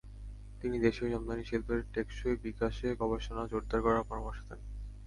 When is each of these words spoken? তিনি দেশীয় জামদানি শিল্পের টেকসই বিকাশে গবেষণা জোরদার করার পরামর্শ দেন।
তিনি 0.61 0.75
দেশীয় 0.79 1.07
জামদানি 1.09 1.43
শিল্পের 1.45 1.79
টেকসই 1.93 2.35
বিকাশে 2.45 2.87
গবেষণা 3.01 3.43
জোরদার 3.51 3.79
করার 3.81 4.07
পরামর্শ 4.09 4.39
দেন। 4.49 4.59